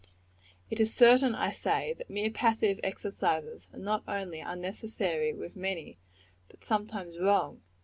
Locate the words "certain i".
0.91-1.51